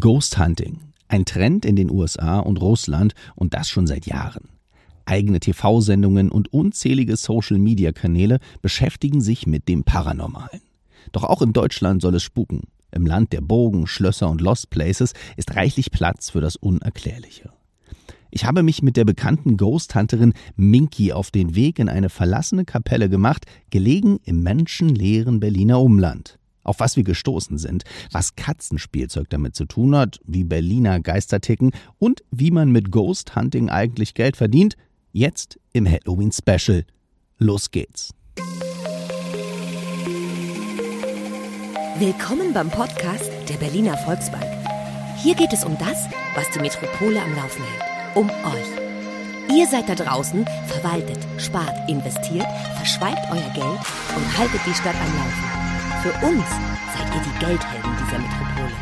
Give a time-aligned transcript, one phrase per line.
[0.00, 0.80] Ghost Hunting.
[1.06, 4.48] Ein Trend in den USA und Russland und das schon seit Jahren.
[5.04, 10.62] Eigene TV-Sendungen und unzählige Social-Media-Kanäle beschäftigen sich mit dem Paranormalen.
[11.12, 12.62] Doch auch in Deutschland soll es spuken.
[12.90, 17.52] Im Land der Burgen, Schlösser und Lost Places ist reichlich Platz für das Unerklärliche.
[18.32, 23.08] Ich habe mich mit der bekannten Ghost-Hunterin Minky auf den Weg in eine verlassene Kapelle
[23.08, 29.64] gemacht, gelegen im menschenleeren Berliner Umland auf was wir gestoßen sind, was Katzenspielzeug damit zu
[29.64, 34.76] tun hat, wie Berliner Geister ticken und wie man mit Ghost Hunting eigentlich Geld verdient,
[35.12, 36.84] jetzt im Halloween Special.
[37.38, 38.12] Los geht's.
[41.98, 44.44] Willkommen beim Podcast der Berliner Volksbank.
[45.16, 48.16] Hier geht es um das, was die Metropole am Laufen hält.
[48.16, 49.56] Um euch.
[49.56, 53.80] Ihr seid da draußen, verwaltet, spart, investiert, verschweigt euer Geld
[54.16, 55.65] und haltet die Stadt am Laufen.
[56.02, 56.44] Für uns
[56.94, 58.72] seid ihr die Geldhelden dieser Metropole.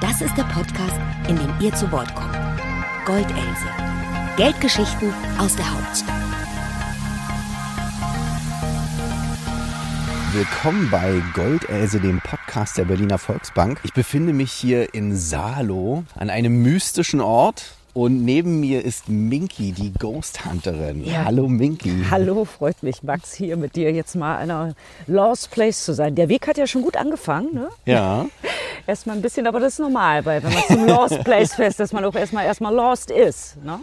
[0.00, 0.94] Das ist der Podcast,
[1.28, 2.36] in dem ihr zu Wort kommt.
[3.04, 3.66] Goldelse.
[4.36, 6.14] Geldgeschichten aus der Hauptstadt.
[10.32, 13.80] Willkommen bei Goldelse, dem Podcast der Berliner Volksbank.
[13.82, 17.76] Ich befinde mich hier in Salo an einem mystischen Ort.
[17.96, 21.02] Und neben mir ist Minky, die Ghost Hunterin.
[21.02, 21.24] Ja.
[21.24, 22.04] Hallo Minky.
[22.10, 24.74] Hallo, freut mich, Max, hier mit dir jetzt mal einer
[25.06, 26.14] Lost Place zu sein.
[26.14, 27.70] Der Weg hat ja schon gut angefangen, ne?
[27.86, 28.26] Ja.
[28.86, 31.94] erstmal ein bisschen, aber das ist normal, weil wenn man zum Lost Place fest, dass
[31.94, 33.56] man auch erstmal erstmal lost ist.
[33.64, 33.80] Ne?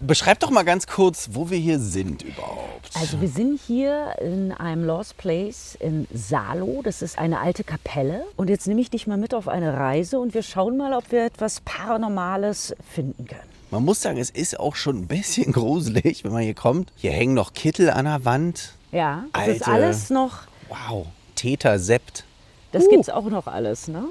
[0.00, 2.90] Beschreib doch mal ganz kurz, wo wir hier sind überhaupt.
[2.94, 6.80] Also wir sind hier in einem Lost Place in Salo.
[6.82, 8.24] Das ist eine alte Kapelle.
[8.36, 11.12] Und jetzt nehme ich dich mal mit auf eine Reise und wir schauen mal, ob
[11.12, 13.56] wir etwas Paranormales finden können.
[13.70, 16.92] Man muss sagen, es ist auch schon ein bisschen gruselig, wenn man hier kommt.
[16.96, 18.74] Hier hängen noch Kittel an der Wand.
[18.92, 20.42] Ja, das Alte, ist alles noch.
[20.68, 22.24] Wow, Täter, Sept.
[22.72, 22.90] Das uh.
[22.90, 24.04] gibt es auch noch alles, ne?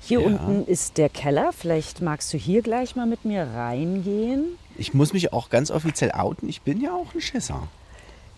[0.00, 0.26] Hier ja.
[0.26, 1.52] unten ist der Keller.
[1.52, 4.56] Vielleicht magst du hier gleich mal mit mir reingehen.
[4.78, 6.48] Ich muss mich auch ganz offiziell outen.
[6.48, 7.68] Ich bin ja auch ein Schisser.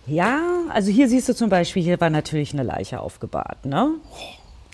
[0.07, 3.91] Ja, also hier siehst du zum Beispiel, hier war natürlich eine Leiche aufgebahrt, ne?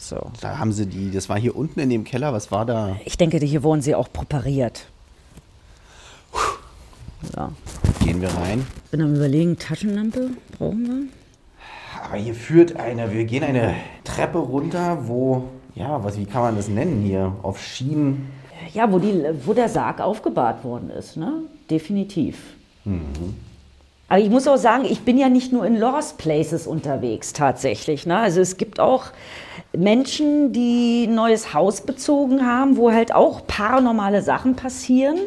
[0.01, 0.31] So.
[0.41, 2.97] Da haben sie die, das war hier unten in dem Keller, was war da?
[3.05, 4.87] Ich denke, hier wurden sie auch präpariert.
[7.35, 7.49] So.
[8.05, 8.65] Gehen wir rein.
[8.93, 12.05] Bin am überlegen, Taschenlampe brauchen wir.
[12.05, 13.75] Aber hier führt eine, wir gehen eine
[14.05, 17.35] Treppe runter, wo, ja, was, wie kann man das nennen hier?
[17.43, 18.31] Auf Schienen.
[18.73, 21.43] Ja, wo, die, wo der Sarg aufgebahrt worden ist, ne?
[21.71, 22.39] Definitiv.
[22.85, 23.35] Mhm.
[24.09, 28.07] Aber ich muss auch sagen, ich bin ja nicht nur in Lost Places unterwegs tatsächlich.
[28.07, 28.17] Ne?
[28.17, 29.07] Also es gibt auch
[29.77, 35.19] Menschen, die ein neues Haus bezogen haben, wo halt auch paranormale Sachen passieren.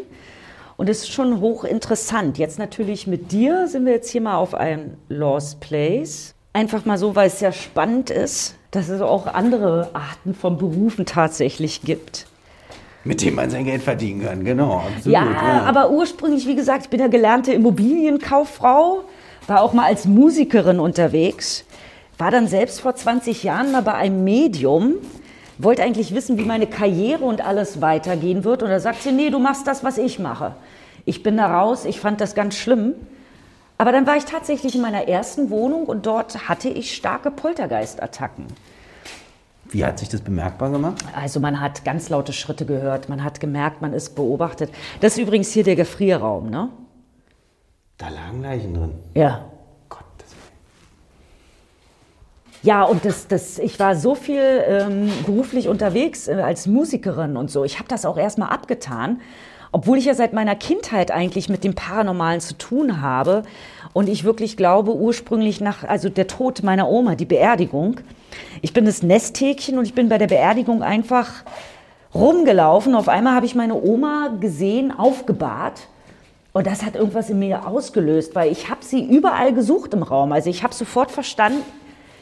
[0.77, 2.37] Und es ist schon hochinteressant.
[2.37, 6.33] Jetzt natürlich mit dir sind wir jetzt hier mal auf einem Lost Place.
[6.53, 11.05] Einfach mal so, weil es sehr spannend ist, dass es auch andere Arten von Berufen
[11.05, 12.27] tatsächlich gibt.
[13.03, 14.83] Mit dem man sein Geld verdienen kann, genau.
[14.85, 19.03] Absolut, ja, ja, aber ursprünglich, wie gesagt, ich bin ja gelernte Immobilienkauffrau,
[19.47, 21.63] war auch mal als Musikerin unterwegs,
[22.17, 24.95] war dann selbst vor 20 Jahren mal bei einem Medium,
[25.57, 28.63] wollte eigentlich wissen, wie meine Karriere und alles weitergehen wird.
[28.63, 30.55] Und da sagt sie, nee, du machst das, was ich mache.
[31.05, 32.93] Ich bin da raus, ich fand das ganz schlimm.
[33.77, 38.47] Aber dann war ich tatsächlich in meiner ersten Wohnung und dort hatte ich starke Poltergeistattacken.
[39.71, 41.03] Wie hat sich das bemerkbar gemacht?
[41.15, 44.71] Also man hat ganz laute Schritte gehört, man hat gemerkt, man ist beobachtet.
[44.99, 46.69] Das ist übrigens hier der Gefrierraum, ne?
[47.97, 48.91] Da lagen Leichen drin.
[49.13, 49.45] Ja.
[49.89, 50.33] Gottes
[52.63, 57.51] Ja, und das, das, ich war so viel ähm, beruflich unterwegs äh, als Musikerin und
[57.51, 57.63] so.
[57.63, 59.21] Ich habe das auch erstmal abgetan,
[59.71, 63.43] obwohl ich ja seit meiner Kindheit eigentlich mit dem Paranormalen zu tun habe.
[63.93, 67.99] Und ich wirklich glaube, ursprünglich nach, also der Tod meiner Oma, die Beerdigung,
[68.61, 71.43] ich bin das Nesthäkchen und ich bin bei der Beerdigung einfach
[72.13, 72.95] rumgelaufen.
[72.95, 75.87] Auf einmal habe ich meine Oma gesehen, aufgebahrt.
[76.51, 80.31] Und das hat irgendwas in mir ausgelöst, weil ich habe sie überall gesucht im Raum.
[80.31, 81.61] Also ich habe sofort verstanden,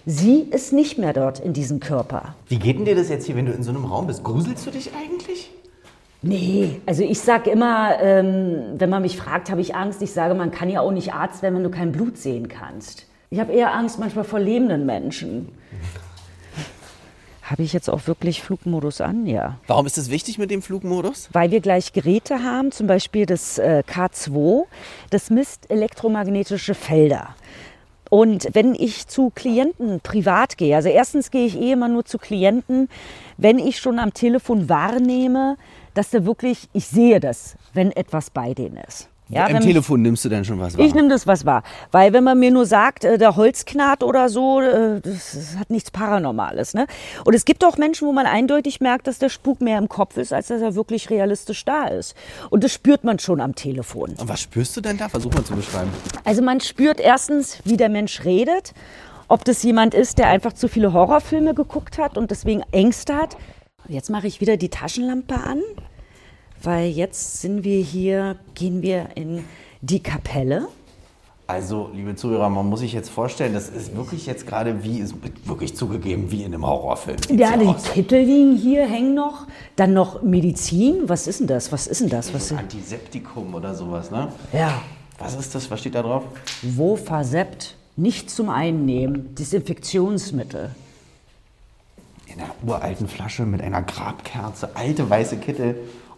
[0.06, 2.36] sie ist nicht mehr dort in diesem Körper.
[2.48, 4.24] Wie geht denn dir das jetzt hier, wenn du in so einem Raum bist?
[4.24, 5.52] Gruselst du dich eigentlich?
[6.22, 10.02] Nee, also ich sage immer, ähm, wenn man mich fragt, habe ich Angst.
[10.02, 13.06] Ich sage, man kann ja auch nicht Arzt werden, wenn du kein Blut sehen kannst.
[13.30, 15.50] Ich habe eher Angst manchmal vor lebenden Menschen.
[17.48, 19.26] Habe ich jetzt auch wirklich Flugmodus an?
[19.26, 19.58] Ja.
[19.68, 21.30] Warum ist es wichtig mit dem Flugmodus?
[21.32, 24.66] Weil wir gleich Geräte haben, zum Beispiel das äh, K2,
[25.12, 27.36] das misst elektromagnetische Felder.
[28.10, 32.18] Und wenn ich zu Klienten privat gehe, also erstens gehe ich eh immer nur zu
[32.18, 32.90] Klienten,
[33.38, 35.56] wenn ich schon am Telefon wahrnehme,
[35.94, 39.08] dass da wirklich, ich sehe das, wenn etwas bei denen ist.
[39.29, 40.85] Ja, Im Telefon nimmst du dann schon was wahr?
[40.85, 41.63] Ich nehme das, was war.
[41.91, 45.57] Weil wenn man mir nur sagt, äh, der Holz knarrt oder so, äh, das, das
[45.57, 46.74] hat nichts Paranormales.
[46.74, 46.88] Ne?
[47.25, 50.18] Und es gibt auch Menschen, wo man eindeutig merkt, dass der Spuk mehr im Kopf
[50.18, 52.15] ist, als dass er wirklich realistisch da ist.
[52.50, 54.12] Und das spürt man schon am Telefon.
[54.18, 55.09] Und was spürst du denn da?
[55.09, 55.89] Versuch mal zu beschreiben.
[56.24, 58.74] Also man spürt erstens, wie der Mensch redet,
[59.27, 63.35] ob das jemand ist, der einfach zu viele Horrorfilme geguckt hat und deswegen Ängste hat.
[63.89, 65.62] Jetzt mache ich wieder die Taschenlampe an,
[66.63, 69.44] weil jetzt sind wir hier, gehen wir in
[69.81, 70.68] die Kapelle.
[71.50, 75.15] Also, liebe Zuhörer, man muss sich jetzt vorstellen, das ist wirklich jetzt gerade wie, ist
[75.45, 77.15] wirklich zugegeben, wie in einem Horrorfilm.
[77.30, 77.83] Ja, die aus.
[77.83, 79.48] Titel liegen hier, hängen noch.
[79.77, 81.07] Dann noch Medizin.
[81.07, 81.71] Was ist denn das?
[81.71, 82.33] Was ist denn das?
[82.33, 84.27] Was, Antiseptikum oder sowas, ne?
[84.51, 84.81] ja,
[85.19, 85.71] Was ist das?
[85.71, 86.24] Was steht da drauf?
[86.63, 87.75] Wofasept.
[87.95, 89.33] Nicht zum Einnehmen.
[89.36, 90.71] Desinfektionsmittel.
[92.27, 95.77] In einer uralten Flasche mit einer Grabkerze, alte weiße Kittel.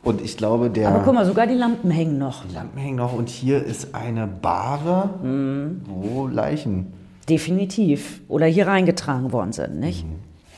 [0.09, 0.89] Und ich glaube, der.
[0.89, 2.44] Aber guck mal, sogar die Lampen hängen noch.
[2.45, 5.81] Die Lampen hängen noch und hier ist eine Bahre, Mhm.
[5.85, 6.91] wo Leichen.
[7.29, 8.21] Definitiv.
[8.27, 10.03] Oder hier reingetragen worden sind, nicht?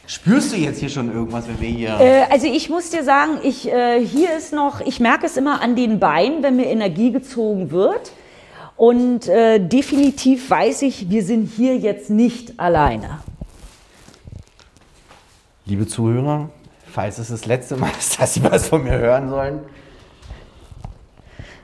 [0.07, 1.99] Spürst du jetzt hier schon irgendwas, wenn wir hier.
[1.99, 5.61] Äh, also ich muss dir sagen, ich, äh, hier ist noch, ich merke es immer
[5.61, 8.13] an den Beinen, wenn mir Energie gezogen wird.
[8.77, 13.19] Und äh, definitiv weiß ich, wir sind hier jetzt nicht alleine.
[15.65, 16.49] Liebe Zuhörer,
[16.91, 19.59] falls es das letzte Mal ist, dass Sie was von mir hören sollen.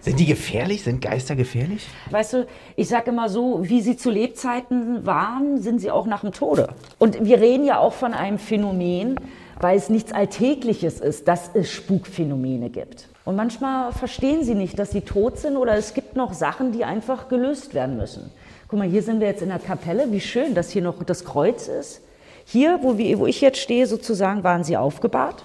[0.01, 0.83] Sind die gefährlich?
[0.83, 1.85] Sind Geister gefährlich?
[2.11, 2.47] Weißt du,
[2.77, 6.69] ich sage immer so, wie sie zu Lebzeiten waren, sind sie auch nach dem Tode.
[6.97, 9.19] Und wir reden ja auch von einem Phänomen,
[9.59, 13.09] weil es nichts Alltägliches ist, dass es Spukphänomene gibt.
[13.25, 16.85] Und manchmal verstehen sie nicht, dass sie tot sind oder es gibt noch Sachen, die
[16.85, 18.31] einfach gelöst werden müssen.
[18.69, 20.09] Guck mal, hier sind wir jetzt in der Kapelle.
[20.11, 22.01] Wie schön, dass hier noch das Kreuz ist.
[22.49, 25.43] Hier, wo, wir, wo ich jetzt stehe, sozusagen, waren sie aufgebahrt.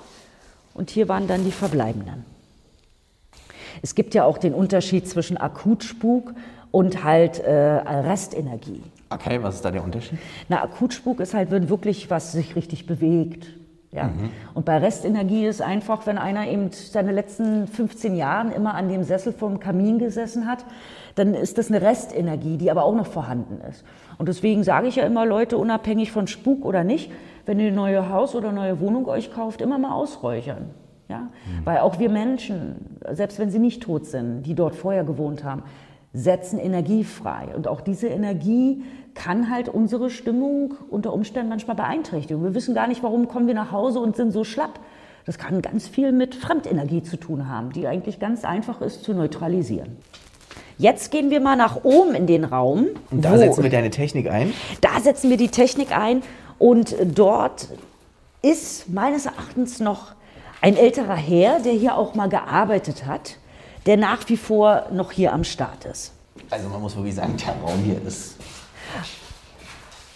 [0.72, 2.25] Und hier waren dann die Verbleibenden.
[3.82, 6.32] Es gibt ja auch den Unterschied zwischen Akutspuk
[6.70, 8.82] und halt äh, Restenergie.
[9.10, 10.16] Okay, was ist da der Unterschied?
[10.49, 13.49] Na, Akutspuk ist halt, wenn wirklich was sich richtig bewegt.
[13.94, 14.10] Ja.
[14.54, 19.02] Und bei Restenergie ist einfach, wenn einer eben seine letzten 15 Jahren immer an dem
[19.02, 20.64] Sessel vorm Kamin gesessen hat,
[21.14, 23.84] dann ist das eine Restenergie, die aber auch noch vorhanden ist.
[24.16, 27.12] Und deswegen sage ich ja immer, Leute, unabhängig von Spuk oder nicht,
[27.44, 30.70] wenn ihr ein neues Haus oder neue Wohnung euch kauft, immer mal ausräuchern.
[31.08, 31.28] Ja?
[31.64, 35.64] Weil auch wir Menschen, selbst wenn sie nicht tot sind, die dort vorher gewohnt haben,
[36.14, 37.48] setzen Energie frei.
[37.54, 38.84] Und auch diese Energie
[39.14, 42.43] kann halt unsere Stimmung unter Umständen manchmal beeinträchtigen.
[42.43, 44.81] Wir wissen gar nicht, warum kommen wir nach Hause und sind so schlapp.
[45.25, 49.14] Das kann ganz viel mit Fremdenergie zu tun haben, die eigentlich ganz einfach ist zu
[49.14, 49.97] neutralisieren.
[50.79, 52.88] Jetzt gehen wir mal nach oben in den Raum.
[53.11, 54.53] Und da setzen wir deine Technik ein.
[54.81, 56.23] da setzen wir die Technik ein
[56.59, 57.69] und dort
[58.43, 60.14] ist meines Erachtens noch
[60.61, 63.37] ein älterer Herr, der hier auch mal gearbeitet hat,
[63.87, 66.12] der nach wie vor noch hier am Start ist.
[66.50, 68.37] Also man muss wirklich sagen, der Raum hier ist.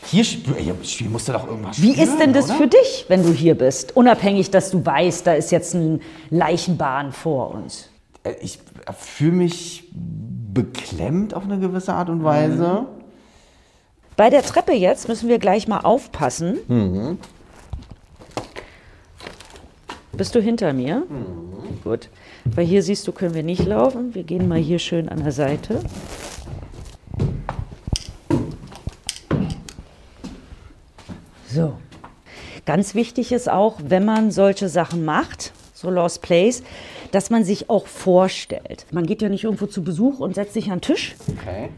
[0.09, 0.75] Hier, hier,
[1.11, 2.55] musst du doch irgendwas Wie spüren, ist denn das oder?
[2.55, 3.97] für dich, wenn du hier bist?
[3.97, 6.01] Unabhängig, dass du weißt, da ist jetzt ein
[6.31, 7.89] Leichenbahn vor uns.
[8.23, 8.61] Äh, Ich
[8.97, 12.87] fühle mich beklemmt auf eine gewisse Art und Weise.
[14.17, 16.59] Bei der Treppe jetzt müssen wir gleich mal aufpassen.
[16.69, 17.19] Mhm.
[20.13, 21.03] Bist du hinter mir?
[21.09, 21.83] Mhm.
[21.83, 22.09] Gut.
[22.45, 24.15] Weil hier siehst du, können wir nicht laufen.
[24.15, 25.81] Wir gehen mal hier schön an der Seite.
[31.57, 31.73] So.
[32.67, 36.63] Ganz wichtig ist auch, wenn man solche Sachen macht, so Lost Place,
[37.13, 38.85] dass man sich auch vorstellt.
[38.91, 41.15] Man geht ja nicht irgendwo zu Besuch und setzt sich an den Tisch.
[41.41, 41.71] Okay.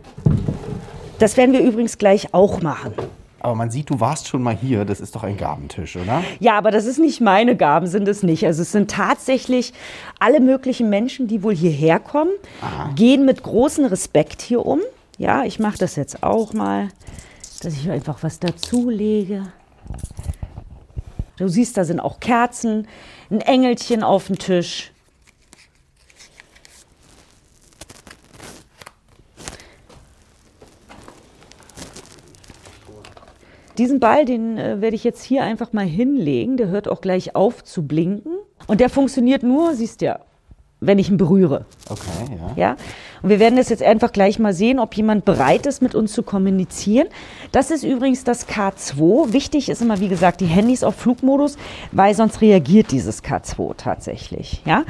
[1.21, 2.93] Das werden wir übrigens gleich auch machen.
[3.39, 4.85] Aber man sieht, du warst schon mal hier.
[4.85, 6.25] Das ist doch ein Gabentisch, oder?
[6.41, 8.45] Ja, aber das ist nicht meine Gaben, sind es nicht.
[8.47, 9.73] Also es sind tatsächlich
[10.19, 12.33] alle möglichen Menschen, die wohl hierher kommen,
[12.97, 14.81] gehen mit großem Respekt hier um.
[15.19, 16.89] Ja, ich mache das jetzt auch mal,
[17.63, 19.53] dass ich einfach was dazulege.
[21.37, 22.89] Du siehst, da sind auch Kerzen,
[23.31, 24.93] ein Engelchen auf dem Tisch.
[33.79, 36.57] Diesen Ball, den äh, werde ich jetzt hier einfach mal hinlegen.
[36.57, 38.33] Der hört auch gleich auf zu blinken.
[38.67, 40.21] Und der funktioniert nur, siehst du ja,
[40.81, 41.65] wenn ich ihn berühre.
[41.89, 42.71] Okay, ja.
[42.71, 42.77] Ja?
[43.23, 46.13] Und wir werden das jetzt einfach gleich mal sehen, ob jemand bereit ist, mit uns
[46.13, 47.09] zu kommunizieren.
[47.53, 49.33] Das ist übrigens das K2.
[49.33, 51.57] Wichtig ist immer, wie gesagt, die Handys auf Flugmodus,
[51.93, 54.63] weil sonst reagiert dieses K2 tatsächlich.
[54.65, 54.85] Ja?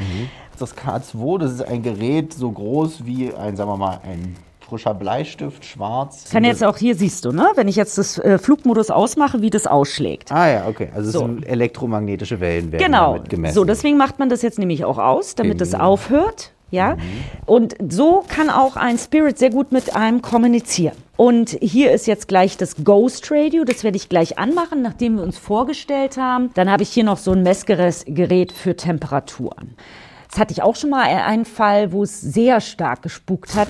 [0.59, 4.35] Das K2, das ist ein Gerät so groß wie ein, sagen wir mal, ein
[4.69, 6.29] frischer Bleistift, schwarz.
[6.31, 7.47] Kann jetzt auch hier siehst du, ne?
[7.55, 10.31] Wenn ich jetzt das äh, Flugmodus ausmache, wie das ausschlägt.
[10.31, 10.89] Ah ja, okay.
[10.95, 11.19] Also So.
[11.21, 13.15] es sind elektromagnetische Wellen werden Genau.
[13.15, 13.55] damit gemessen.
[13.55, 16.53] So, deswegen macht man das jetzt nämlich auch aus, damit es aufhört.
[16.71, 16.97] Ja?
[17.47, 20.97] Und so kann auch ein Spirit sehr gut mit einem kommunizieren.
[21.17, 23.65] Und hier ist jetzt gleich das Ghost Radio.
[23.65, 26.51] Das werde ich gleich anmachen, nachdem wir uns vorgestellt haben.
[26.55, 29.75] Dann habe ich hier noch so ein Messgerät für Temperaturen.
[30.31, 33.69] Das hatte ich auch schon mal einen Fall, wo es sehr stark gespukt hat,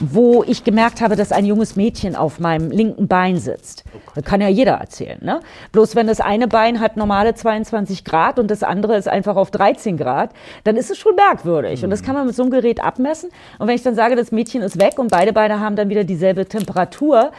[0.00, 3.84] wo ich gemerkt habe, dass ein junges Mädchen auf meinem linken Bein sitzt.
[4.14, 5.18] Das kann ja jeder erzählen.
[5.22, 5.40] Ne?
[5.72, 9.50] Bloß wenn das eine Bein hat normale 22 Grad und das andere ist einfach auf
[9.50, 10.30] 13 Grad,
[10.64, 11.84] dann ist es schon merkwürdig.
[11.84, 13.30] Und das kann man mit so einem Gerät abmessen.
[13.58, 16.04] Und wenn ich dann sage, das Mädchen ist weg und beide Beine haben dann wieder
[16.04, 17.32] dieselbe Temperatur,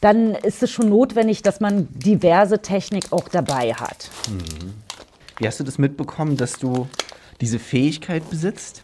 [0.00, 4.10] dann ist es schon notwendig, dass man diverse Technik auch dabei hat.
[5.38, 6.86] Wie hast du das mitbekommen, dass du
[7.40, 8.82] diese Fähigkeit besitzt?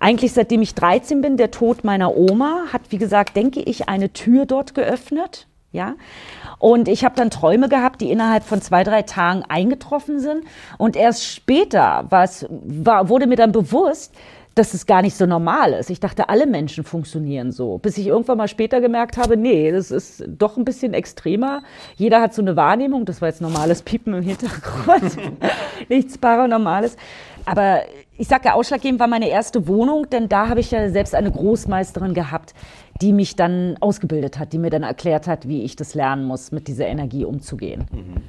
[0.00, 4.12] Eigentlich seitdem ich 13 bin, der Tod meiner Oma hat, wie gesagt, denke ich, eine
[4.12, 5.46] Tür dort geöffnet.
[5.72, 5.94] Ja,
[6.58, 10.44] und ich habe dann Träume gehabt, die innerhalb von zwei, drei Tagen eingetroffen sind.
[10.78, 14.14] Und erst später war, wurde mir dann bewusst,
[14.54, 15.90] dass es gar nicht so normal ist.
[15.90, 17.78] Ich dachte, alle Menschen funktionieren so.
[17.78, 21.62] Bis ich irgendwann mal später gemerkt habe, nee, das ist doch ein bisschen extremer.
[21.96, 23.04] Jeder hat so eine Wahrnehmung.
[23.04, 25.16] Das war jetzt normales Piepen im Hintergrund.
[25.88, 26.96] Nichts Paranormales.
[27.46, 27.82] Aber
[28.16, 31.30] ich sage ja, ausschlaggebend war meine erste Wohnung, denn da habe ich ja selbst eine
[31.30, 32.54] Großmeisterin gehabt,
[33.00, 36.52] die mich dann ausgebildet hat, die mir dann erklärt hat, wie ich das lernen muss,
[36.52, 37.86] mit dieser Energie umzugehen.
[37.92, 38.22] Mhm.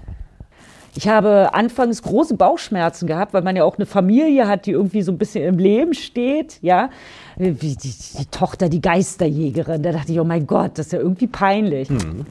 [0.98, 5.02] Ich habe anfangs große Bauchschmerzen gehabt, weil man ja auch eine Familie hat, die irgendwie
[5.02, 6.90] so ein bisschen im Leben steht, ja.
[7.36, 9.84] Wie die, die Tochter, die Geisterjägerin.
[9.84, 11.90] Da dachte ich, oh mein Gott, das ist ja irgendwie peinlich.
[11.90, 12.26] Mhm.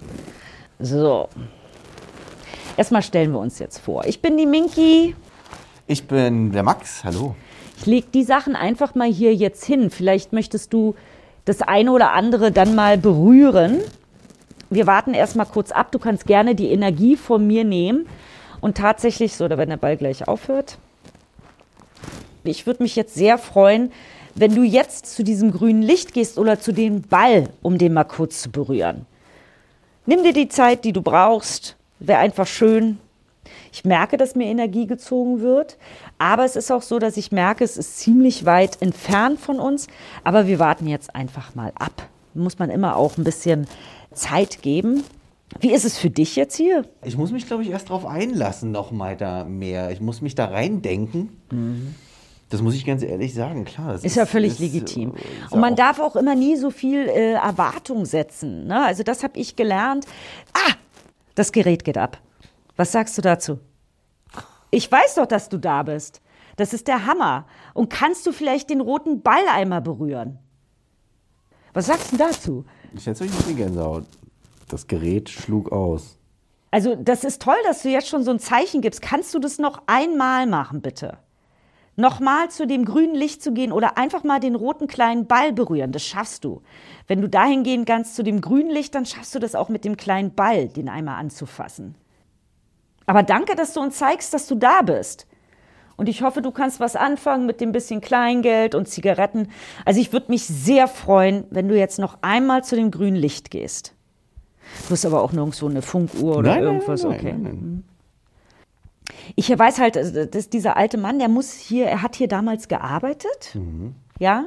[0.79, 1.29] So.
[2.79, 4.07] Erstmal stellen wir uns jetzt vor.
[4.07, 5.15] Ich bin die Minky.
[5.87, 7.05] Ich bin der Max.
[7.05, 7.35] Hallo.
[7.77, 9.91] Ich lege die Sachen einfach mal hier jetzt hin.
[9.91, 10.95] Vielleicht möchtest du
[11.45, 13.81] das eine oder andere dann mal berühren.
[14.71, 15.93] Wir warten erstmal kurz ab.
[15.93, 18.07] Du kannst gerne die Energie von mir nehmen.
[18.63, 20.79] Und tatsächlich, so, da wenn der Ball gleich aufhört,
[22.45, 23.93] ich würde mich jetzt sehr freuen,
[24.35, 28.05] wenn du jetzt zu diesem grünen Licht gehst oder zu dem Ball, um den mal
[28.05, 29.05] kurz zu berühren.
[30.07, 31.77] Nimm dir die Zeit, die du brauchst.
[31.99, 32.99] Wäre einfach schön.
[33.73, 35.79] Ich merke, dass mir Energie gezogen wird,
[36.19, 39.87] aber es ist auch so, dass ich merke, es ist ziemlich weit entfernt von uns,
[40.23, 42.09] aber wir warten jetzt einfach mal ab.
[42.35, 43.67] Muss man immer auch ein bisschen
[44.13, 45.05] Zeit geben.
[45.61, 46.85] Wie ist es für dich jetzt hier?
[47.05, 49.91] Ich muss mich, glaube ich, erst darauf einlassen, noch mal da mehr.
[49.91, 51.37] Ich muss mich da reindenken.
[51.53, 51.95] Mhm.
[52.51, 53.95] Das muss ich ganz ehrlich sagen, klar.
[53.95, 55.15] Ist, ist, ja völlig ist, legitim.
[55.15, 58.67] Ist und man darf auch immer nie so viel äh, Erwartung setzen.
[58.67, 58.85] Ne?
[58.85, 60.07] Also das habe ich gelernt.
[60.53, 60.75] Ah,
[61.35, 62.19] das Gerät geht ab.
[62.77, 63.61] Was sagst du dazu?
[64.71, 66.21] Ich weiß doch, dass du da bist.
[66.57, 67.47] Das ist der Hammer.
[67.73, 70.39] Und kannst du vielleicht den roten Ball einmal berühren?
[71.73, 72.65] Was sagst du dazu?
[72.95, 74.05] Ich hätte euch nicht die Gänsehaut.
[74.69, 76.19] Das Gerät schlug aus.
[76.71, 79.03] Also, das ist toll, dass du jetzt schon so ein Zeichen gibst.
[79.03, 81.19] Kannst du das noch einmal machen, bitte?
[81.97, 85.93] Nochmal zu dem grünen Licht zu gehen oder einfach mal den roten kleinen Ball berühren.
[85.93, 86.63] Das schaffst du.
[87.07, 89.85] Wenn du dahin gehen kannst zu dem grünen Licht, dann schaffst du das auch mit
[89.85, 91.95] dem kleinen Ball, den einmal anzufassen.
[93.07, 95.27] Aber danke, dass du uns zeigst, dass du da bist.
[95.97, 99.49] Und ich hoffe, du kannst was anfangen mit dem bisschen Kleingeld und Zigaretten.
[99.85, 103.51] Also ich würde mich sehr freuen, wenn du jetzt noch einmal zu dem grünen Licht
[103.51, 103.95] gehst.
[104.89, 107.35] Du hast aber auch nirgendwo eine Funkuhr oder nein, irgendwas, nein, okay.
[107.39, 107.85] Nein, mhm.
[109.37, 112.67] ich weiß halt, äh, dass dieser alte Mann, der muss hier, er hat hier damals
[112.67, 113.95] gearbeitet, mhm.
[114.19, 114.47] ja,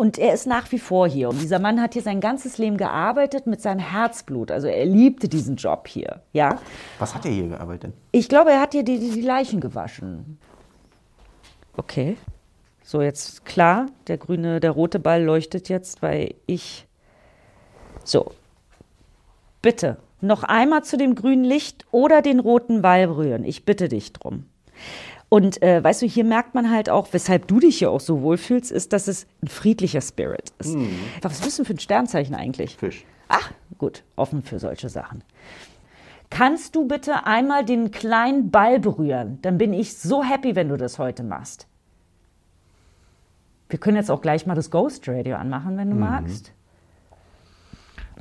[0.00, 1.28] und er ist nach wie vor hier.
[1.28, 4.50] Und dieser Mann hat hier sein ganzes Leben gearbeitet mit seinem Herzblut.
[4.50, 6.58] Also er liebte diesen Job hier, ja.
[6.98, 7.92] Was hat er hier gearbeitet?
[8.10, 10.38] Ich glaube, er hat hier die, die, die Leichen gewaschen.
[11.76, 12.16] Okay.
[12.82, 16.86] So, jetzt klar, der grüne, der rote Ball leuchtet jetzt, weil ich.
[18.02, 18.32] So,
[19.62, 23.44] Bitte, noch einmal zu dem grünen Licht oder den roten Ball berühren.
[23.44, 24.46] Ich bitte dich drum.
[25.30, 28.20] Und äh, weißt du, hier merkt man halt auch, weshalb du dich hier auch so
[28.20, 30.74] wohlfühlst, ist, dass es ein friedlicher Spirit ist.
[30.74, 30.98] Mhm.
[31.22, 32.76] Was bist du für ein Sternzeichen eigentlich?
[32.76, 33.04] Fisch.
[33.28, 35.22] Ach, gut, offen für solche Sachen.
[36.30, 39.38] Kannst du bitte einmal den kleinen Ball berühren?
[39.42, 41.68] Dann bin ich so happy, wenn du das heute machst.
[43.68, 46.00] Wir können jetzt auch gleich mal das Ghost Radio anmachen, wenn du mhm.
[46.00, 46.52] magst.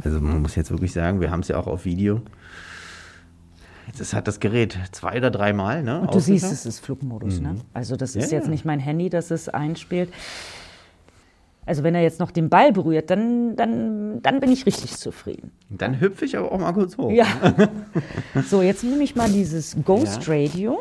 [0.03, 2.21] Also man muss jetzt wirklich sagen, wir haben es ja auch auf Video.
[3.97, 5.83] Das hat das Gerät zwei oder dreimal.
[5.83, 7.39] Ne, Und du siehst, es ist Flugmodus.
[7.39, 7.49] Ne?
[7.49, 7.55] Mhm.
[7.55, 7.61] Ne?
[7.73, 10.09] Also das ist ja, jetzt nicht mein Handy, das es einspielt.
[11.69, 15.51] Also wenn er jetzt noch den Ball berührt, dann, dann, dann bin ich richtig zufrieden.
[15.69, 17.11] Dann hüpfe ich aber auch mal kurz hoch.
[17.11, 17.27] Ja.
[18.47, 20.33] so, jetzt nehme ich mal dieses Ghost ja.
[20.33, 20.79] Radio.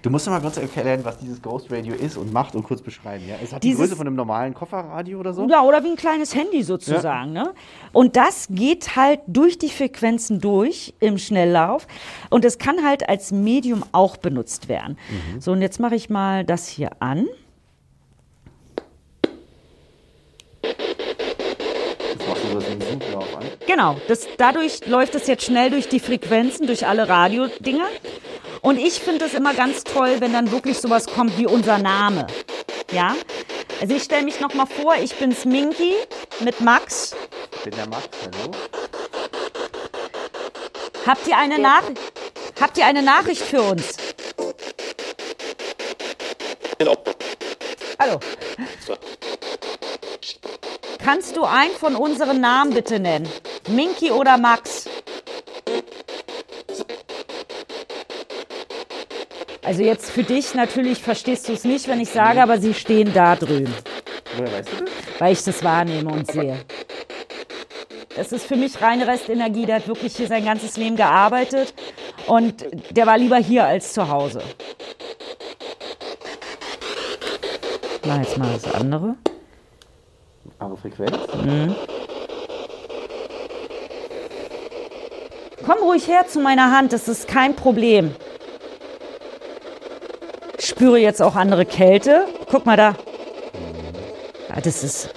[0.00, 3.24] Du musst mal kurz erklären, was dieses Ghost Radio ist und macht und kurz beschreiben.
[3.26, 3.34] Ja?
[3.42, 5.48] Es hat dieses, die Größe von einem normalen Kofferradio oder so?
[5.48, 7.34] Ja, oder wie ein kleines Handy sozusagen.
[7.34, 7.42] Ja.
[7.42, 7.54] Ne?
[7.92, 11.88] Und das geht halt durch die Frequenzen durch im Schnelllauf.
[12.30, 14.98] Und es kann halt als Medium auch benutzt werden.
[15.10, 15.40] Mhm.
[15.40, 17.26] So, und jetzt mache ich mal das hier an.
[22.60, 23.46] deswegen sind wir auch an.
[23.68, 27.86] Genau, das, dadurch läuft es jetzt schnell durch die Frequenzen, durch alle Radiodinger.
[28.62, 32.26] Und ich finde es immer ganz toll, wenn dann wirklich sowas kommt wie unser Name.
[32.92, 33.14] Ja?
[33.78, 35.92] Also ich stelle mich nochmal vor, ich bin's Minky
[36.40, 37.14] mit Max.
[37.56, 38.52] Ich bin der Max, hallo.
[41.06, 41.82] Habt ihr eine, Nach
[42.58, 43.98] Habt ihr eine Nachricht für uns?
[47.98, 48.18] Hallo.
[51.04, 53.28] Kannst du einen von unseren Namen bitte nennen?
[53.70, 54.88] Minky oder Max?
[59.62, 63.12] Also jetzt für dich natürlich verstehst du es nicht, wenn ich sage, aber sie stehen
[63.12, 63.74] da drüben.
[64.36, 64.90] Woher weißt du das?
[65.18, 66.58] Weil ich das wahrnehme und sehe.
[68.16, 69.66] Das ist für mich reine Restenergie.
[69.66, 71.74] Der hat wirklich hier sein ganzes Leben gearbeitet
[72.26, 74.42] und der war lieber hier als zu Hause.
[78.06, 79.16] Mach jetzt mal das andere.
[80.58, 81.16] Andere Frequenz?
[85.68, 88.14] Komm ruhig her zu meiner Hand, das ist kein Problem.
[90.58, 92.24] Ich spüre jetzt auch andere Kälte.
[92.50, 92.94] Guck mal da.
[94.48, 95.10] Ah, das ist.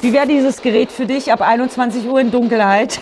[0.00, 2.98] Wie wäre dieses Gerät für dich ab 21 Uhr in Dunkelheit?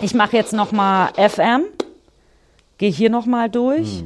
[0.00, 1.62] Ich mache jetzt noch mal FM.
[2.78, 4.02] Gehe hier noch mal durch.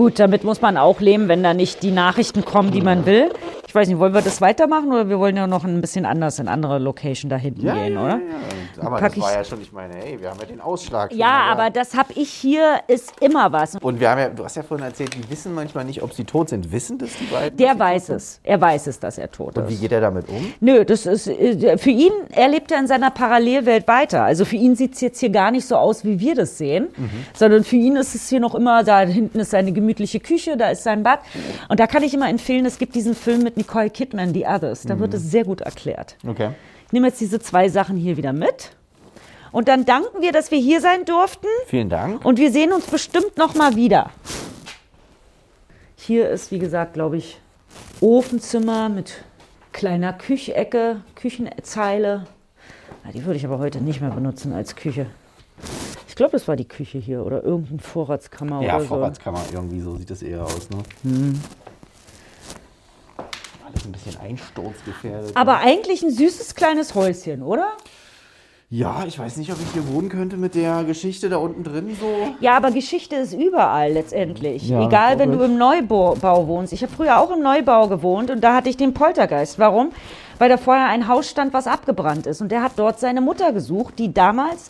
[0.00, 3.28] Gut, damit muss man auch leben, wenn da nicht die Nachrichten kommen, die man will.
[3.70, 6.40] Ich weiß nicht, wollen wir das weitermachen oder wir wollen ja noch ein bisschen anders
[6.40, 8.18] in andere Location da hinten gehen, oder?
[8.18, 8.82] ja.
[8.82, 11.12] Aber das war ja schon, ich meine, hey, wir haben ja den Ausschlag.
[11.12, 13.76] Ja, aber das habe ich hier, ist immer was.
[13.76, 16.24] Und wir haben ja, du hast ja vorhin erzählt, die wissen manchmal nicht, ob sie
[16.24, 16.72] tot sind.
[16.72, 17.56] Wissen das die beiden?
[17.58, 18.40] Der weiß es.
[18.42, 19.62] Er weiß es, dass er tot sind?
[19.62, 19.80] Und wie ist.
[19.82, 20.52] geht er damit um?
[20.58, 24.24] Nö, das ist äh, für ihn, er lebt ja in seiner Parallelwelt weiter.
[24.24, 26.88] Also für ihn sieht es jetzt hier gar nicht so aus, wie wir das sehen,
[27.34, 30.70] sondern für ihn ist es hier noch immer, da hinten ist seine gemütliche Küche, da
[30.70, 31.20] ist sein Bad.
[31.68, 34.82] Und da kann ich immer empfehlen, es gibt diesen Film mit Nicole Kidman, The Others.
[34.84, 36.16] Da wird es sehr gut erklärt.
[36.26, 36.52] Okay.
[36.86, 38.70] Ich nehme jetzt diese zwei Sachen hier wieder mit.
[39.52, 41.46] Und dann danken wir, dass wir hier sein durften.
[41.66, 42.24] Vielen Dank.
[42.24, 44.10] Und wir sehen uns bestimmt noch mal wieder.
[45.96, 47.38] Hier ist, wie gesagt, glaube ich,
[48.00, 49.22] Ofenzimmer mit
[49.72, 52.26] kleiner Küchecke, Küchenzeile.
[53.04, 55.06] Ja, die würde ich aber heute nicht mehr benutzen als Küche.
[56.08, 58.88] Ich glaube, das war die Küche hier oder irgendeine Vorratskammer Ja, oder so.
[58.88, 60.78] Vorratskammer, irgendwie so sieht das eher aus, ne?
[63.72, 65.36] Alles ein bisschen einsturzgefährdet.
[65.36, 67.68] Aber eigentlich ein süßes kleines Häuschen, oder?
[68.72, 71.96] ja, ich weiß nicht, ob ich hier wohnen könnte mit der Geschichte da unten drin
[72.00, 72.06] so.
[72.38, 74.68] Ja, aber Geschichte ist überall letztendlich.
[74.68, 76.72] Ja, Egal, wenn du im Neubau Bau wohnst.
[76.72, 79.58] Ich habe früher auch im Neubau gewohnt und da hatte ich den Poltergeist.
[79.58, 79.90] Warum?
[80.38, 82.40] Weil da vorher ein Haus stand, was abgebrannt ist.
[82.40, 84.68] Und der hat dort seine Mutter gesucht, die damals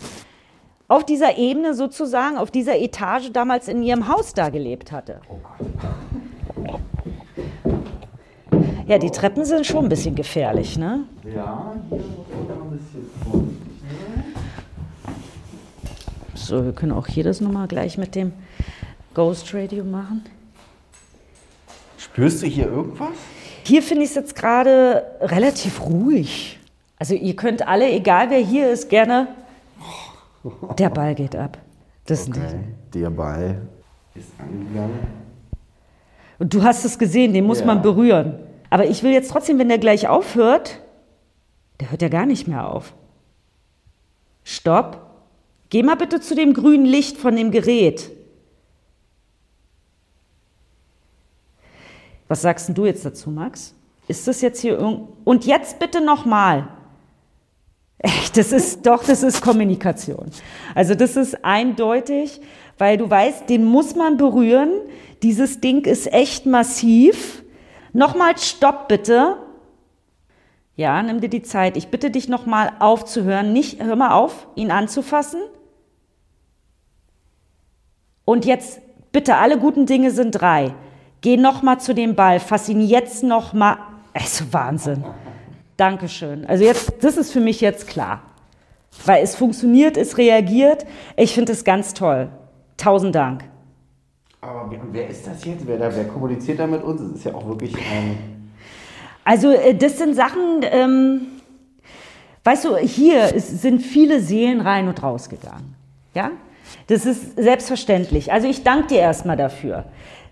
[0.89, 5.21] auf dieser Ebene sozusagen, auf dieser Etage damals in ihrem Haus da gelebt hatte.
[8.91, 11.05] Ja, die Treppen sind schon ein bisschen gefährlich, ne?
[11.23, 13.57] Ja, hier muss man ein bisschen vorsichtig
[16.35, 18.33] So, wir können auch hier das nochmal gleich mit dem
[19.15, 20.25] Ghost Radio machen.
[21.99, 23.11] Spürst du hier irgendwas?
[23.63, 26.59] Hier finde ich es jetzt gerade relativ ruhig.
[26.99, 29.29] Also ihr könnt alle, egal wer hier ist, gerne.
[30.81, 31.59] Der Ball geht ab.
[32.07, 32.29] Das
[32.93, 33.69] Der Ball
[34.17, 34.99] ist angegangen.
[36.41, 37.67] Und du hast es gesehen, den muss Ja.
[37.67, 38.50] man berühren.
[38.71, 40.81] Aber ich will jetzt trotzdem, wenn der gleich aufhört,
[41.81, 42.95] der hört ja gar nicht mehr auf.
[44.45, 45.07] Stopp.
[45.69, 48.11] Geh mal bitte zu dem grünen Licht von dem Gerät.
[52.29, 53.75] Was sagst du jetzt dazu, Max?
[54.07, 55.09] Ist das jetzt hier irgend...
[55.25, 56.69] Und jetzt bitte nochmal.
[57.99, 60.31] Echt, das ist doch, das ist Kommunikation.
[60.75, 62.41] Also das ist eindeutig,
[62.79, 64.71] weil du weißt, den muss man berühren.
[65.23, 67.43] Dieses Ding ist echt massiv.
[67.93, 69.37] Nochmal Stopp bitte.
[70.77, 71.77] Ja, nimm dir die Zeit.
[71.77, 73.53] Ich bitte dich nochmal aufzuhören.
[73.53, 75.41] Nicht, hör mal auf, ihn anzufassen.
[78.25, 78.81] Und jetzt
[79.13, 80.75] bitte, alle guten Dinge sind drei.
[81.21, 83.79] Geh nochmal zu dem Ball, fass ihn jetzt nochmal.
[84.15, 85.05] Ist Wahnsinn.
[85.77, 86.47] Dankeschön.
[86.47, 88.23] Also jetzt, das ist für mich jetzt klar.
[89.05, 90.87] Weil es funktioniert, es reagiert.
[91.17, 92.29] Ich finde es ganz toll.
[92.77, 93.50] Tausend Dank.
[94.41, 95.67] Aber wer, wer ist das jetzt?
[95.67, 97.01] Wer, da, wer kommuniziert da mit uns?
[97.03, 98.51] Das ist ja auch wirklich ein.
[99.25, 101.21] Also äh, das sind Sachen, ähm,
[102.45, 105.75] weißt du, hier ist, sind viele Seelen rein und raus gegangen.
[106.15, 106.31] Ja,
[106.87, 108.33] das ist selbstverständlich.
[108.33, 109.85] Also ich danke dir erstmal dafür.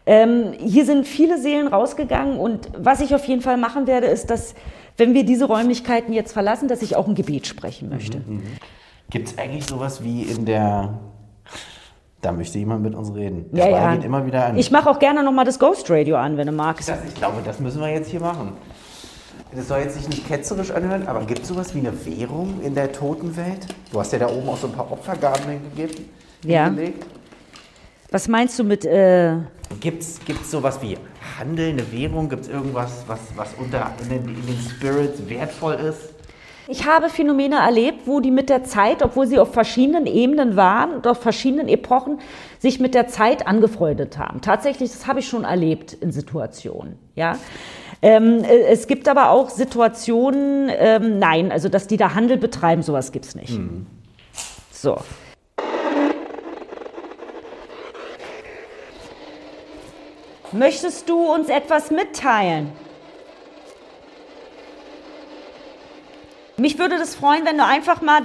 [0.07, 4.31] Ähm, hier sind viele Seelen rausgegangen und was ich auf jeden Fall machen werde, ist,
[4.31, 4.55] dass
[4.97, 8.23] wenn wir diese Räumlichkeiten jetzt verlassen, dass ich auch ein Gebet sprechen möchte.
[9.11, 10.99] Gibt es eigentlich sowas wie in der.
[12.21, 13.47] Da möchte jemand mit uns reden.
[13.53, 13.95] Ja, Der ja.
[13.95, 14.59] geht immer wieder an.
[14.59, 16.89] Ich mache auch gerne nochmal das Ghost Radio an, wenn du magst.
[16.89, 18.53] Das, ich glaube, das müssen wir jetzt hier machen.
[19.55, 22.75] Das soll jetzt sich nicht ketzerisch anhören, aber gibt es sowas wie eine Währung in
[22.75, 23.67] der Totenwelt?
[23.93, 26.11] Du hast ja da oben auch so ein paar Opfergaben hingegeben.
[26.45, 26.67] Ja.
[26.67, 27.07] hingelegt.
[28.11, 29.37] Was meinst du mit, äh,
[29.81, 30.97] Gibt es sowas wie
[31.39, 32.29] Handel, eine Währung?
[32.29, 36.15] Gibt es irgendwas, was, was unter, in, den, in den Spirits wertvoll ist?
[36.69, 40.93] Ich habe Phänomene erlebt, wo die mit der Zeit, obwohl sie auf verschiedenen Ebenen waren
[40.93, 42.21] und auf verschiedenen Epochen,
[42.59, 44.43] sich mit der Zeit angefreundet haben.
[44.43, 47.39] Tatsächlich, das habe ich schon erlebt in Situationen, ja.
[48.01, 52.83] Ähm, äh, es gibt aber auch Situationen, ähm, nein, also dass die da Handel betreiben,
[52.83, 53.59] sowas gibt es nicht.
[54.71, 54.99] So.
[60.53, 62.73] Möchtest du uns etwas mitteilen?
[66.59, 68.23] Mich würde das freuen, wenn du einfach mal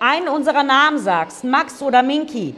[0.00, 2.54] einen unserer Namen sagst, Max oder Minky.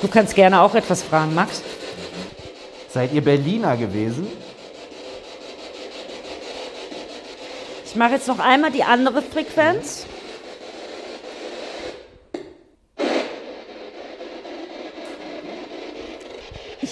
[0.00, 1.62] Du kannst gerne auch etwas fragen, Max.
[2.88, 4.26] Seid ihr Berliner gewesen?
[7.86, 10.04] Ich mache jetzt noch einmal die andere Frequenz.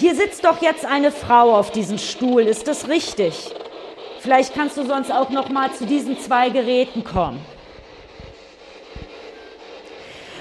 [0.01, 3.35] Hier sitzt doch jetzt eine Frau auf diesem Stuhl, ist das richtig?
[4.19, 7.39] Vielleicht kannst du sonst auch noch mal zu diesen zwei Geräten kommen.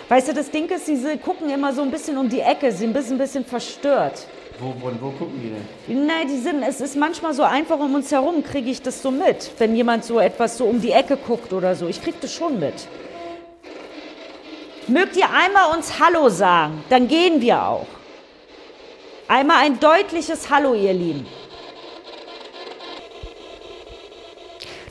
[0.08, 2.78] Weißt du, das Ding ist, sie gucken immer so ein bisschen um die Ecke, sie
[2.78, 4.26] sind ein bisschen, ein bisschen verstört.
[4.58, 5.50] Wo, wo, wo gucken die
[5.92, 6.06] denn?
[6.06, 9.10] Nein, die sind, es ist manchmal so einfach um uns herum, kriege ich das so
[9.10, 11.86] mit, wenn jemand so etwas so um die Ecke guckt oder so.
[11.86, 12.88] Ich kriege das schon mit.
[14.86, 17.99] Mögt ihr einmal uns Hallo sagen, dann gehen wir auch.
[19.30, 21.24] Einmal ein deutliches Hallo, ihr Lieben.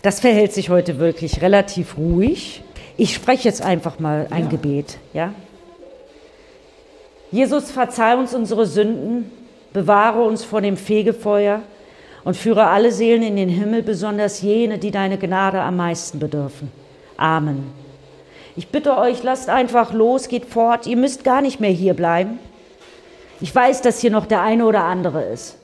[0.02, 2.63] Das verhält sich heute wirklich relativ ruhig.
[2.95, 5.34] Ich spreche jetzt einfach mal ein Gebet, ja?
[7.32, 9.30] Jesus, verzeih uns unsere Sünden,
[9.73, 11.62] bewahre uns vor dem Fegefeuer
[12.23, 16.71] und führe alle Seelen in den Himmel, besonders jene, die deine Gnade am meisten bedürfen.
[17.17, 17.73] Amen.
[18.56, 22.39] Ich bitte euch, lasst einfach los, geht fort, ihr müsst gar nicht mehr hier bleiben.
[23.41, 25.58] Ich weiß, dass hier noch der eine oder andere ist.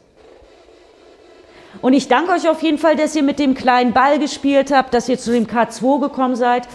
[1.82, 4.94] Und ich danke euch auf jeden Fall, dass ihr mit dem kleinen Ball gespielt habt,
[4.94, 6.68] dass ihr zu dem K2 gekommen seid.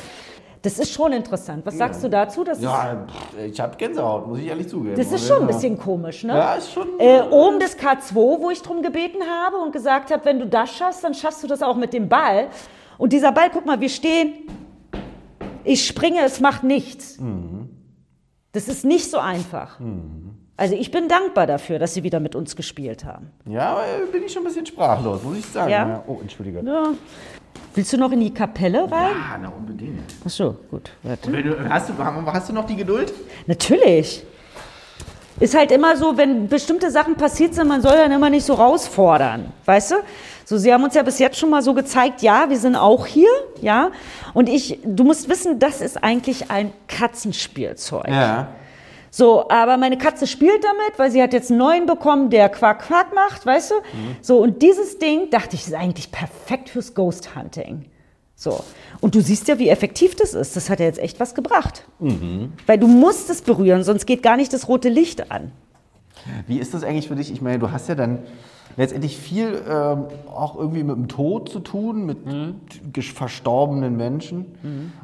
[0.62, 1.64] Das ist schon interessant.
[1.64, 2.44] Was sagst du dazu?
[2.44, 3.06] Das, Ja,
[3.50, 4.94] ich habe Gänsehaut, muss ich ehrlich zugeben.
[4.94, 6.34] das ist schon ein bisschen komisch, ne?
[6.34, 6.86] Ja, ist schon.
[7.00, 10.70] Äh, oben das K2, wo ich drum gebeten habe und gesagt habe, wenn du das
[10.76, 12.48] schaffst, dann schaffst du das auch mit dem Ball.
[12.98, 14.34] Und dieser Ball, guck mal, wir stehen,
[15.64, 17.18] ich springe, es macht nichts.
[18.52, 19.80] Das ist nicht so einfach.
[20.60, 23.30] Also ich bin dankbar dafür, dass sie wieder mit uns gespielt haben.
[23.46, 25.70] Ja, aber äh, bin ich schon ein bisschen sprachlos, muss ich sagen.
[25.70, 26.04] Ja?
[26.06, 26.60] Oh, entschuldige.
[26.62, 26.88] Ja.
[27.74, 29.16] Willst du noch in die Kapelle rein?
[29.16, 30.02] Ah, na unbedingt.
[30.22, 30.90] Ach so, gut.
[31.02, 31.30] Warte.
[31.30, 33.10] Du, hast, du, hast du noch die Geduld?
[33.46, 34.22] Natürlich.
[35.38, 38.52] Ist halt immer so, wenn bestimmte Sachen passiert sind, man soll dann immer nicht so
[38.52, 39.94] rausfordern, weißt du?
[40.44, 43.06] So, sie haben uns ja bis jetzt schon mal so gezeigt, ja, wir sind auch
[43.06, 43.30] hier,
[43.62, 43.92] ja.
[44.34, 48.08] Und ich, du musst wissen, das ist eigentlich ein Katzenspielzeug.
[48.08, 48.48] Ja.
[49.10, 52.86] So, aber meine Katze spielt damit, weil sie hat jetzt einen neuen bekommen, der Quack
[52.86, 53.74] Quack macht, weißt du?
[54.22, 57.86] So, und dieses Ding, dachte ich, ist eigentlich perfekt fürs Ghost Hunting.
[58.36, 58.64] So.
[59.00, 60.56] Und du siehst ja, wie effektiv das ist.
[60.56, 61.84] Das hat ja jetzt echt was gebracht.
[62.66, 65.52] Weil du musst es berühren, sonst geht gar nicht das rote Licht an.
[66.46, 67.32] Wie ist das eigentlich für dich?
[67.32, 68.20] Ich meine, du hast ja dann
[68.76, 70.04] letztendlich viel ähm,
[70.35, 72.18] auch irgendwie mit dem Tod zu tun, mit
[72.92, 74.46] gesch- verstorbenen Menschen.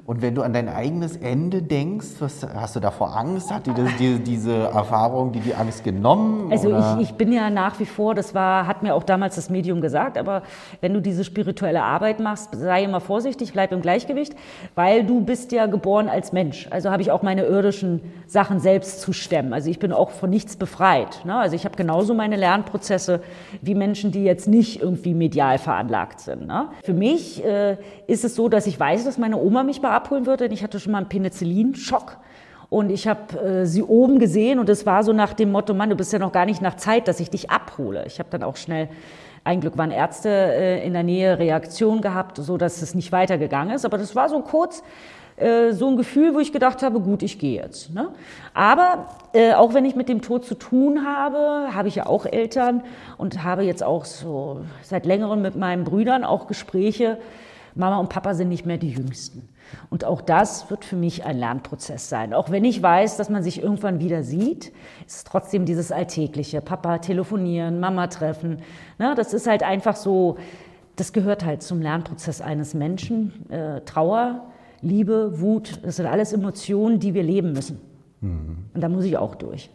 [0.07, 3.53] Und wenn du an dein eigenes Ende denkst, was, hast du davor Angst?
[3.53, 6.51] Hat dir die, diese Erfahrung, die die Angst genommen?
[6.53, 9.51] Also ich, ich bin ja nach wie vor, das war, hat mir auch damals das
[9.51, 10.43] Medium gesagt, aber
[10.81, 14.35] wenn du diese spirituelle Arbeit machst, sei immer vorsichtig, bleib im Gleichgewicht,
[14.75, 16.69] weil du bist ja geboren als Mensch.
[16.71, 19.53] Also habe ich auch meine irdischen Sachen selbst zu stemmen.
[19.53, 21.25] Also ich bin auch von nichts befreit.
[21.25, 21.35] Ne?
[21.37, 23.21] Also ich habe genauso meine Lernprozesse
[23.63, 26.47] wie Menschen, die jetzt nicht irgendwie medial veranlagt sind.
[26.47, 26.69] Ne?
[26.85, 30.27] Für mich äh, ist es so, dass ich weiß, dass meine Oma mich mal abholen
[30.27, 30.45] würde.
[30.45, 32.19] Denn ich hatte schon mal einen Penicillin-Schock.
[32.69, 35.91] Und ich habe äh, sie oben gesehen und es war so nach dem Motto, Mann,
[35.91, 38.05] du bist ja noch gar nicht nach Zeit, dass ich dich abhole.
[38.07, 38.89] Ich habe dann auch schnell,
[39.47, 43.75] ein Glück waren Ärzte äh, in der Nähe, Reaktion gehabt, so dass es nicht weitergegangen
[43.75, 43.85] ist.
[43.85, 44.83] Aber das war so kurz
[45.37, 47.95] äh, so ein Gefühl, wo ich gedacht habe, gut, ich gehe jetzt.
[47.95, 48.09] Ne?
[48.55, 52.27] Aber äh, auch wenn ich mit dem Tod zu tun habe, habe ich ja auch
[52.27, 52.83] Eltern
[53.19, 57.19] und habe jetzt auch so seit längerem mit meinen Brüdern auch Gespräche.
[57.77, 59.49] Mama und Papa sind nicht mehr die Jüngsten.
[59.91, 62.33] Und auch das wird für mich ein Lernprozess sein.
[62.33, 64.73] Auch wenn ich weiß, dass man sich irgendwann wieder sieht,
[65.07, 66.61] ist es trotzdem dieses Alltägliche.
[66.61, 68.63] Papa telefonieren, Mama treffen.
[68.99, 69.15] Ne?
[69.17, 70.37] Das ist halt einfach so,
[70.97, 73.51] das gehört halt zum Lernprozess eines Menschen.
[73.51, 74.47] Äh, Trauer,
[74.81, 77.81] Liebe, Wut, das sind alles Emotionen, die wir leben müssen.
[78.21, 78.67] Mhm.
[78.73, 79.71] Und da muss ich auch durch.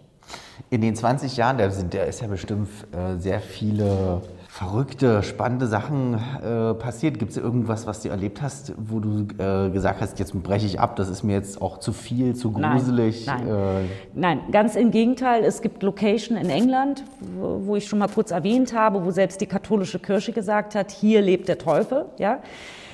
[0.69, 4.21] In den 20 Jahren, da, sind, da ist ja bestimmt äh, sehr viele
[4.61, 7.17] verrückte, spannende Sachen äh, passiert.
[7.17, 10.79] Gibt es irgendwas, was du erlebt hast, wo du äh, gesagt hast, jetzt breche ich
[10.79, 13.25] ab, das ist mir jetzt auch zu viel, zu gruselig?
[13.25, 13.55] Nein, nein.
[13.55, 15.43] Äh nein ganz im Gegenteil.
[15.43, 17.03] Es gibt Location in England,
[17.39, 20.91] wo, wo ich schon mal kurz erwähnt habe, wo selbst die katholische Kirche gesagt hat,
[20.91, 22.05] hier lebt der Teufel.
[22.19, 22.39] Ja?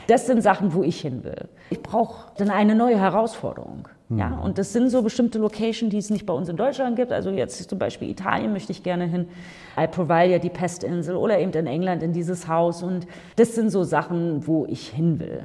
[0.07, 1.49] Das sind Sachen, wo ich hin will.
[1.69, 3.89] Ich brauche dann eine neue Herausforderung.
[4.09, 4.39] Ja, mhm.
[4.39, 7.11] und das sind so bestimmte Locations, die es nicht bei uns in Deutschland gibt.
[7.11, 9.27] Also jetzt zum Beispiel Italien möchte ich gerne hin.
[9.75, 12.83] Alprovalia, die Pestinsel oder eben in England in dieses Haus.
[12.83, 15.43] Und das sind so Sachen, wo ich hin will.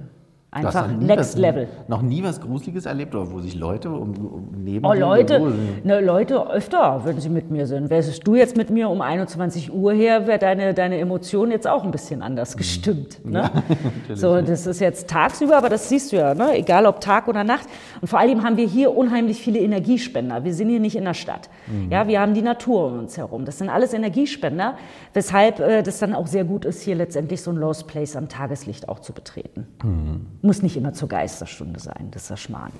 [0.54, 1.66] Einfach Next was, Level.
[1.88, 5.40] Noch nie was Gruseliges erlebt oder wo sich Leute um, um neben Oh, Leute,
[5.82, 7.88] ne, Leute öfter, wenn sie mit mir sind.
[7.88, 11.84] Wärst du jetzt mit mir um 21 Uhr her, wäre deine, deine Emotion jetzt auch
[11.84, 12.58] ein bisschen anders mhm.
[12.58, 13.24] gestimmt.
[13.24, 13.50] Ne?
[14.08, 16.56] Ja, so, das ist jetzt tagsüber, aber das siehst du ja, ne?
[16.56, 17.66] egal ob Tag oder Nacht.
[18.00, 20.44] Und vor allem haben wir hier unheimlich viele Energiespender.
[20.44, 21.48] Wir sind hier nicht in der Stadt.
[21.66, 21.90] Mhm.
[21.90, 23.44] Ja, wir haben die Natur um uns herum.
[23.44, 24.76] Das sind alles Energiespender,
[25.14, 28.28] weshalb äh, das dann auch sehr gut ist, hier letztendlich so ein Lost Place am
[28.28, 29.66] Tageslicht auch zu betreten.
[29.82, 30.26] Mhm.
[30.42, 32.72] Muss nicht immer zur Geisterstunde sein, das ist der Schmarrn.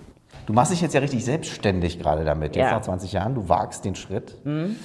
[0.47, 2.73] Du machst dich jetzt ja richtig selbstständig gerade damit, jetzt ja.
[2.73, 3.35] nach 20 Jahren.
[3.35, 4.45] Du wagst den Schritt.
[4.45, 4.77] Mhm.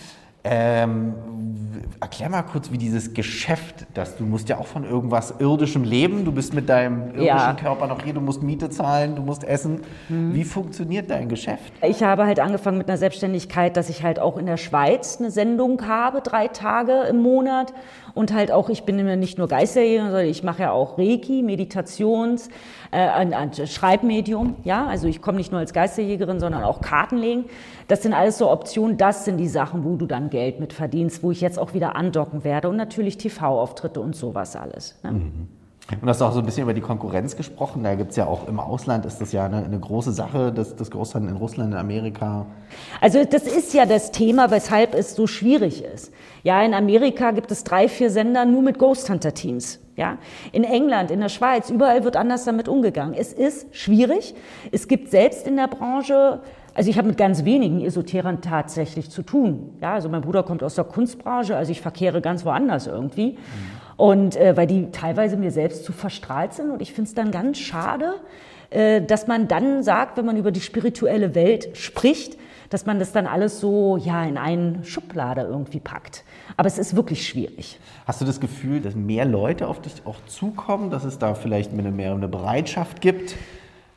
[0.49, 1.13] Ähm,
[1.99, 6.25] erklär mal kurz, wie dieses Geschäft, dass du musst ja auch von irgendwas irdischem leben.
[6.25, 7.53] Du bist mit deinem irdischen ja.
[7.53, 9.81] Körper noch hier, du musst Miete zahlen, du musst essen.
[10.07, 10.33] Mhm.
[10.33, 11.73] Wie funktioniert dein Geschäft?
[11.81, 15.31] Ich habe halt angefangen mit einer Selbstständigkeit, dass ich halt auch in der Schweiz eine
[15.31, 17.73] Sendung habe, drei Tage im Monat.
[18.13, 22.49] Und halt auch, ich bin nicht nur Geisterjäger, sondern ich mache ja auch Reiki, Meditations,
[22.91, 24.55] äh, ein, ein Schreibmedium.
[24.63, 27.45] Ja, also ich komme nicht nur als Geisterjägerin, sondern auch Kartenlegen.
[27.87, 28.97] Das sind alles so Optionen.
[28.97, 31.95] Das sind die Sachen, wo du dann Geld mit verdienst, wo ich jetzt auch wieder
[31.95, 32.69] andocken werde.
[32.69, 34.99] Und natürlich TV-Auftritte und sowas alles.
[35.03, 35.11] Ne?
[35.11, 35.47] Mhm.
[35.89, 37.83] Und hast auch so ein bisschen über die Konkurrenz gesprochen.
[37.83, 40.75] Da gibt es ja auch im Ausland, ist das ja eine, eine große Sache, das,
[40.75, 42.45] das Großhandel in Russland, in Amerika.
[42.99, 46.11] Also das ist ja das Thema, weshalb es so schwierig ist.
[46.43, 49.79] Ja, in Amerika gibt es drei, vier Sender nur mit Ghost Hunter Teams.
[49.95, 50.17] Ja,
[50.51, 53.15] in England, in der Schweiz, überall wird anders damit umgegangen.
[53.15, 54.35] Es ist schwierig.
[54.71, 56.41] Es gibt selbst in der Branche
[56.77, 59.71] also ich habe mit ganz wenigen Esoterern tatsächlich zu tun.
[59.81, 63.31] Ja, also mein Bruder kommt aus der Kunstbranche, also ich verkehre ganz woanders irgendwie.
[63.31, 63.37] Mhm.
[63.97, 66.71] Und äh, weil die teilweise mir selbst zu verstrahlt sind.
[66.71, 68.13] Und ich finde es dann ganz schade,
[68.69, 72.37] äh, dass man dann sagt, wenn man über die spirituelle Welt spricht,
[72.69, 76.23] dass man das dann alles so ja in einen Schublade irgendwie packt.
[76.57, 77.79] Aber es ist wirklich schwierig.
[78.05, 81.73] Hast du das Gefühl, dass mehr Leute auf dich auch zukommen, dass es da vielleicht
[81.73, 83.35] mehr eine Bereitschaft gibt?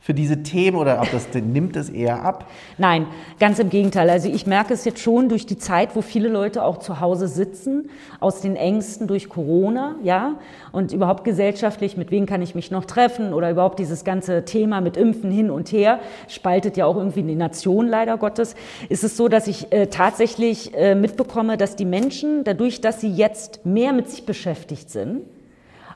[0.01, 2.49] Für diese Themen oder ob das nimmt es eher ab?
[2.79, 3.05] Nein,
[3.39, 4.09] ganz im Gegenteil.
[4.09, 7.27] Also ich merke es jetzt schon durch die Zeit, wo viele Leute auch zu Hause
[7.27, 10.39] sitzen, aus den Ängsten durch Corona, ja,
[10.71, 14.81] und überhaupt gesellschaftlich, mit wem kann ich mich noch treffen oder überhaupt dieses ganze Thema
[14.81, 18.55] mit Impfen hin und her, spaltet ja auch irgendwie die Nation leider Gottes,
[18.89, 23.11] ist es so, dass ich äh, tatsächlich äh, mitbekomme, dass die Menschen, dadurch, dass sie
[23.11, 25.21] jetzt mehr mit sich beschäftigt sind,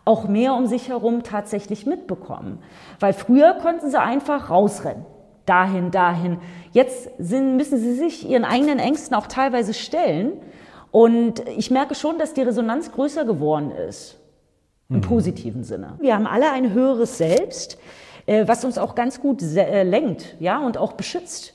[0.05, 2.59] auch mehr um sich herum tatsächlich mitbekommen.
[2.99, 5.05] Weil früher konnten sie einfach rausrennen.
[5.45, 6.37] Dahin, dahin.
[6.71, 10.33] Jetzt sind, müssen sie sich ihren eigenen Ängsten auch teilweise stellen.
[10.91, 14.19] Und ich merke schon, dass die Resonanz größer geworden ist.
[14.89, 15.01] Im mhm.
[15.01, 15.97] positiven Sinne.
[15.99, 17.79] Wir haben alle ein höheres Selbst,
[18.27, 21.54] äh, was uns auch ganz gut äh, lenkt, ja, und auch beschützt.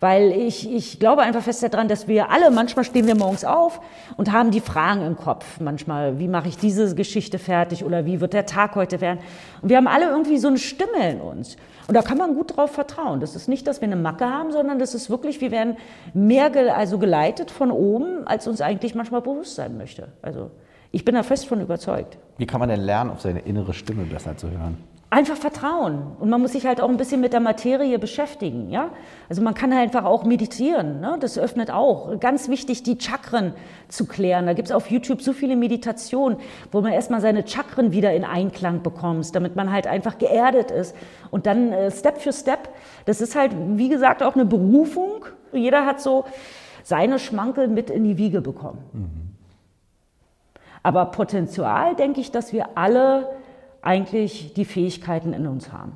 [0.00, 3.82] Weil ich, ich glaube einfach fest daran, dass wir alle, manchmal stehen wir morgens auf
[4.16, 5.60] und haben die Fragen im Kopf.
[5.60, 9.18] Manchmal, wie mache ich diese Geschichte fertig oder wie wird der Tag heute werden?
[9.60, 11.56] Und wir haben alle irgendwie so eine Stimme in uns.
[11.86, 13.20] Und da kann man gut drauf vertrauen.
[13.20, 15.76] Das ist nicht, dass wir eine Macke haben, sondern das ist wirklich, wir werden
[16.14, 20.08] mehr ge also geleitet von oben, als uns eigentlich manchmal bewusst sein möchte.
[20.22, 20.50] Also
[20.92, 22.16] ich bin da fest von überzeugt.
[22.38, 24.78] Wie kann man denn lernen, auf seine innere Stimme besser zu hören?
[25.12, 26.12] Einfach vertrauen.
[26.20, 28.70] Und man muss sich halt auch ein bisschen mit der Materie beschäftigen.
[28.70, 28.90] Ja?
[29.28, 31.00] Also man kann halt einfach auch meditieren.
[31.00, 31.16] Ne?
[31.18, 32.20] Das öffnet auch.
[32.20, 33.54] Ganz wichtig, die Chakren
[33.88, 34.46] zu klären.
[34.46, 36.38] Da gibt es auf YouTube so viele Meditationen,
[36.70, 40.94] wo man erstmal seine Chakren wieder in Einklang bekommt, damit man halt einfach geerdet ist.
[41.32, 42.68] Und dann äh, Step für Step.
[43.04, 45.24] Das ist halt, wie gesagt, auch eine Berufung.
[45.52, 46.24] Jeder hat so
[46.84, 48.78] seine Schmankel mit in die Wiege bekommen.
[48.92, 49.30] Mhm.
[50.84, 53.39] Aber Potenzial, denke ich, dass wir alle
[53.82, 55.92] eigentlich die Fähigkeiten in uns haben.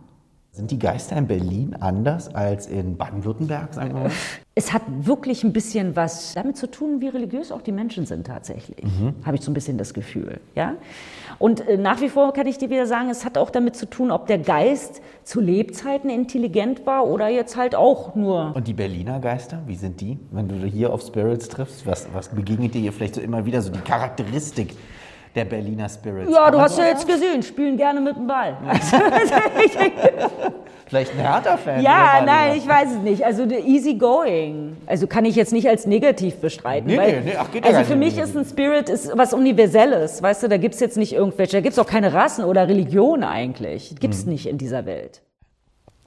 [0.55, 4.11] Sind die Geister in Berlin anders als in Baden-Württemberg, sagen wir mal?
[4.55, 8.29] Es hat wirklich ein bisschen was damit zu tun, wie religiös auch die Menschen sind
[8.29, 8.85] tatsächlich.
[8.85, 9.17] Mhm.
[9.25, 10.39] Habe ich so ein bisschen das Gefühl.
[10.55, 10.75] Ja?
[11.41, 13.91] Und äh, nach wie vor kann ich dir wieder sagen, es hat auch damit zu
[13.91, 18.55] tun, ob der Geist zu Lebzeiten intelligent war oder jetzt halt auch nur.
[18.55, 20.21] Und die Berliner Geister, wie sind die?
[20.31, 23.61] Wenn du hier auf Spirits triffst, was, was begegnet dir hier vielleicht so immer wieder
[23.61, 24.77] so die Charakteristik?
[25.35, 26.29] Der Berliner Spirit.
[26.31, 28.57] Ja, du hast ja jetzt gesehen, spielen gerne mit dem Ball.
[30.87, 31.81] Vielleicht ein Hertha-Fan.
[31.83, 33.25] ja, nein, ich weiß es nicht.
[33.25, 34.77] Also easy going.
[34.87, 36.87] Also kann ich jetzt nicht als negativ bestreiten.
[36.89, 40.23] Nee, weil, nee, ach, geht also für mich ist ein Spirit ist was Universelles.
[40.23, 42.69] Weißt du, da gibt es jetzt nicht irgendwelche, da gibt es auch keine Rassen oder
[42.69, 43.95] Religionen eigentlich.
[43.99, 44.33] Gibt es Mhm.
[44.33, 45.23] nicht in dieser Welt.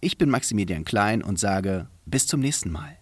[0.00, 2.96] Ich bin Maximilian Klein und sage bis zum nächsten Mal.